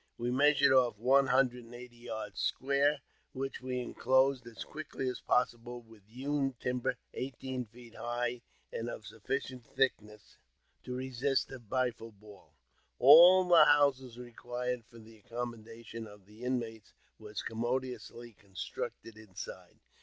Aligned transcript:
We 0.17 0.31
measured 0.31 0.71
off 0.73 0.97
one 0.97 1.27
hundred 1.27 1.63
and 1.65 1.75
eighty 1.75 1.97
yards 1.97 2.39
square, 2.41 3.01
which 3.33 3.61
w^e 3.61 3.83
enclosed 3.83 4.47
as 4.47 4.63
quickly 4.63 5.07
as 5.07 5.21
possible 5.21 5.79
with 5.83 6.07
hewn 6.07 6.53
timber 6.59 6.97
eighteen 7.13 7.65
feet 7.67 7.93
high, 7.93 8.41
and 8.73 8.89
of 8.89 9.03
sufiicient 9.03 9.63
thickness 9.65 10.37
to 10.85 10.93
re^st 10.93 11.51
a 11.51 11.59
rifle 11.59 12.11
ball: 12.11 12.55
all 12.97 13.43
the 13.47 13.65
houses 13.65 14.17
required 14.17 14.85
for 14.87 14.97
the 14.97 15.21
accommoda 15.21 15.85
tion 15.85 16.07
of 16.07 16.25
the 16.25 16.43
inmates 16.45 16.93
w^ere 17.19 17.45
commodiously 17.45 18.33
constructed 18.35 19.19
inside. 19.19 19.81